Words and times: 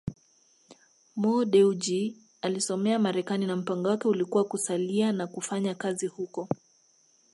Mo 1.15 1.45
Dewji 1.45 2.17
alisomea 2.41 2.99
Marekani 2.99 3.45
na 3.45 3.55
mpango 3.55 3.87
wake 3.89 4.07
ulikuwa 4.07 4.45
kusalia 4.45 5.11
na 5.11 5.27
kufanya 5.27 5.75
kazi 5.75 6.07
huko 6.07 6.49